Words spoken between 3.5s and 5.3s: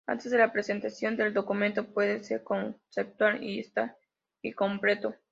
estar incompleto.